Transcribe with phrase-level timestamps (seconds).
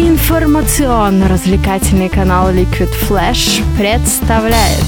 [0.00, 4.82] Информационно-развлекательный канал Liquid Flash представляет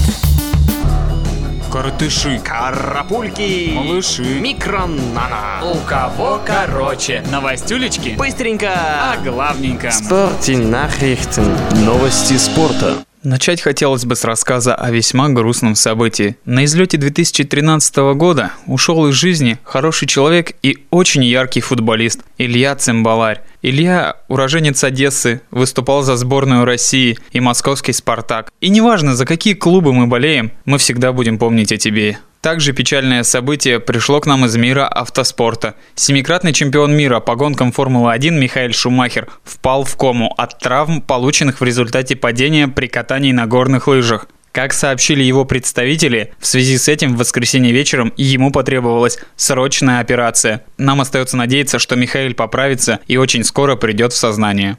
[1.71, 5.61] Коротыши, Карапульки, малыши, микронана.
[5.71, 8.71] у кого короче, новостюлечки, Быстренько.
[8.75, 9.89] а главненько.
[9.89, 11.59] Nachrichten.
[11.85, 13.05] Новости спорта.
[13.25, 16.37] Начать хотелось бы с рассказа о весьма грустном событии.
[16.45, 23.41] На излете 2013 года ушел из жизни хороший человек и очень яркий футболист Илья Цимбаларь.
[23.63, 28.51] Илья– уроженец Одессы, выступал за сборную России и московский «Спартак».
[28.61, 32.19] И неважно, за какие клубы мы болеем, мы всегда будем помнить о тебе.
[32.43, 35.77] Также печальное событие пришло к нам из мира автоспорта.
[35.95, 41.65] Семикратный чемпион мира по гонкам Формулы-1 Михаил Шумахер впал в кому от травм, полученных в
[41.65, 44.27] результате падения при катании на горных лыжах.
[44.51, 50.65] Как сообщили его представители, в связи с этим в воскресенье вечером ему потребовалась срочная операция.
[50.79, 54.79] Нам остается надеяться, что Михаил поправится и очень скоро придет в сознание.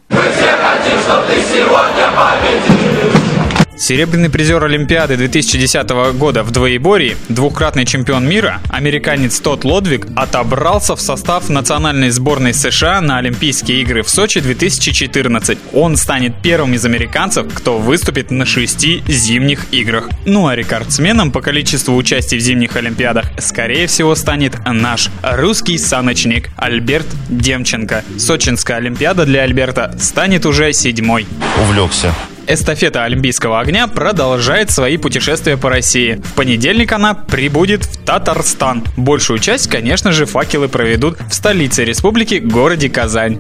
[3.75, 11.02] Серебряный призер Олимпиады 2010 года в двоеборье, двукратный чемпион мира, американец Тот Лодвиг отобрался в
[11.02, 15.57] состав национальной сборной США на Олимпийские игры в Сочи 2014.
[15.73, 20.09] Он станет первым из американцев, кто выступит на шести зимних играх.
[20.25, 26.49] Ну а рекордсменом по количеству участий в зимних Олимпиадах, скорее всего, станет наш русский саночник
[26.57, 28.03] Альберт Демченко.
[28.19, 31.25] Сочинская Олимпиада для Альберта станет уже седьмой.
[31.59, 32.13] увлекся.
[32.47, 36.22] Эстафета Олимпийского огня продолжает свои путешествия по России.
[36.23, 38.83] В понедельник она прибудет в Татарстан.
[38.97, 43.39] Большую часть, конечно же, факелы проведут в столице республики, городе Казань.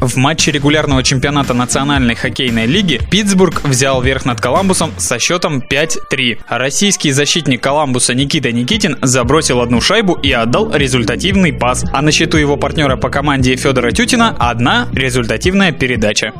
[0.00, 6.38] В матче регулярного чемпионата Национальной хоккейной лиги Питтсбург взял верх над Коламбусом со счетом 5-3.
[6.48, 11.84] Российский защитник Коламбуса Никита Никитин забросил одну шайбу и отдал результативный пас.
[11.92, 16.32] А на счету его партнера по команде Федора Тютина одна результативная передача.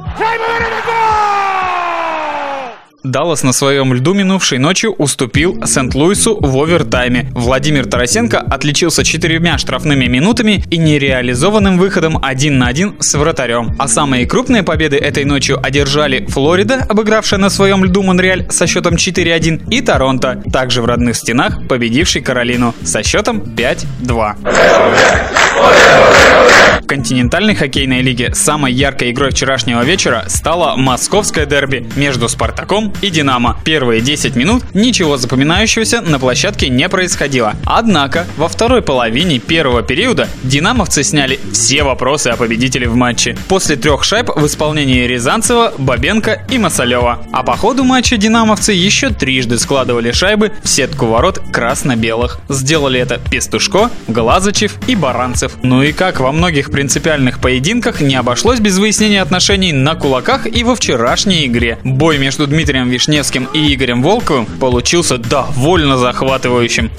[3.02, 7.30] Даллас на своем льду минувшей ночью уступил Сент-Луису в овертайме.
[7.32, 13.74] Владимир Тарасенко отличился четырьмя штрафными минутами и нереализованным выходом 1 на 1 с вратарем.
[13.78, 18.94] А самые крупные победы этой ночью одержали Флорида, обыгравшая на своем льду Монреаль со счетом
[18.94, 25.39] 4-1, и Торонто, также в родных стенах, победивший Каролину со счетом 5-2.
[25.60, 33.10] В континентальной хоккейной лиге самой яркой игрой вчерашнего вечера стала московское дерби между «Спартаком» и
[33.10, 33.56] «Динамо».
[33.64, 37.54] Первые 10 минут ничего запоминающегося на площадке не происходило.
[37.64, 43.36] Однако во второй половине первого периода «Динамовцы» сняли все вопросы о победителе в матче.
[43.48, 47.24] После трех шайб в исполнении Рязанцева, Бабенко и Масалева.
[47.32, 52.40] А по ходу матча «Динамовцы» еще трижды складывали шайбы в сетку ворот красно-белых.
[52.48, 55.49] Сделали это Пестушко, Глазычев и Баранцев.
[55.62, 60.64] Ну и как во многих принципиальных поединках не обошлось без выяснения отношений на кулаках и
[60.64, 61.78] во вчерашней игре.
[61.84, 66.90] Бой между Дмитрием Вишневским и Игорем Волковым получился довольно захватывающим.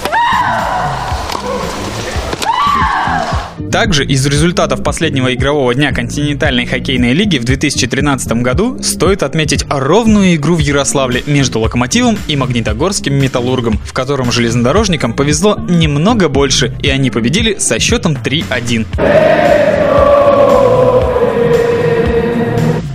[3.71, 10.35] Также из результатов последнего игрового дня континентальной хоккейной лиги в 2013 году стоит отметить ровную
[10.35, 16.89] игру в Ярославле между Локомотивом и Магнитогорским Металлургом, в котором железнодорожникам повезло немного больше, и
[16.89, 18.85] они победили со счетом 3-1.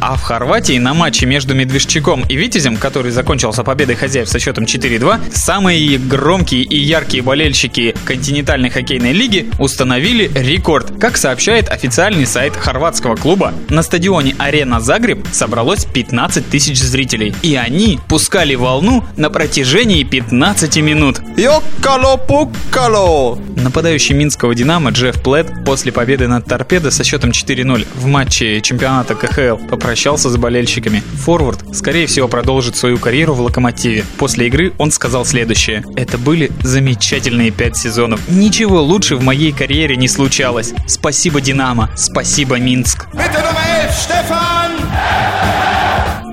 [0.08, 4.62] А в Хорватии на матче между Медвежчаком и Витязем, который закончился победой хозяев со счетом
[4.62, 10.99] 4-2, самые громкие и яркие болельщики континентальной хоккейной лиги установили рекорд.
[10.99, 17.34] Как сообщает официальный сайт хорватского клуба, на стадионе Арена Загреб собралось 15 тысяч зрителей.
[17.43, 21.21] И они пускали волну на протяжении 15 минут.
[21.37, 23.39] Йоккало-пуккало!
[23.56, 29.15] Нападающий минского «Динамо» Джефф Плет после победы над «Торпедо» со счетом 4-0 в матче чемпионата
[29.15, 31.03] КХЛ попрощался с болельщиками.
[31.25, 34.05] Форвард, скорее всего, продолжит свою карьеру в «Локомотиве».
[34.19, 35.84] После игры он сказал следующее.
[35.97, 37.96] «Это были замечательные пять сезонов.
[38.29, 40.73] Ничего лучше в моей карьере не случалось.
[40.87, 41.91] Спасибо, «Динамо».
[41.97, 43.06] Спасибо, Минск.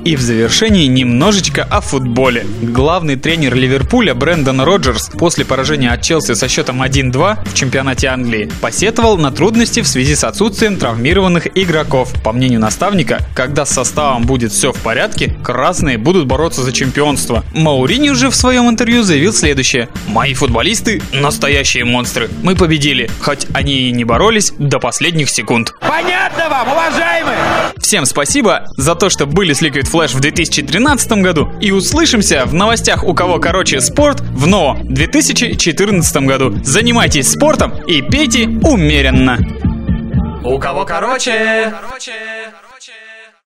[0.05, 2.45] И в завершении немножечко о футболе.
[2.61, 8.51] Главный тренер Ливерпуля Брэндон Роджерс после поражения от Челси со счетом 1-2 в чемпионате Англии
[8.59, 12.11] посетовал на трудности в связи с отсутствием травмированных игроков.
[12.21, 17.45] По мнению наставника, когда с составом будет все в порядке, красные будут бороться за чемпионство.
[17.53, 19.87] Маурини же в своем интервью заявил следующее.
[20.07, 22.29] «Мои футболисты– настоящие монстры.
[22.43, 25.73] Мы победили, хоть они и не боролись до последних секунд».
[25.79, 27.37] Понятно вам, уважаемые?
[27.77, 31.51] Всем спасибо за то, что были с Liquid Flash в 2013 году.
[31.61, 36.57] И услышимся в новостях «У кого короче спорт» в НО 2014 году.
[36.63, 39.37] Занимайтесь спортом и пейте умеренно.
[40.43, 41.71] У кого короче?